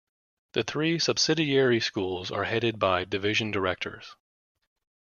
[0.53, 4.15] The three subsidiary schools are headed by Division Directors.